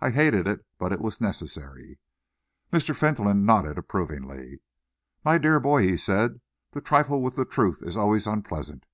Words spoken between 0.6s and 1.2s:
but it was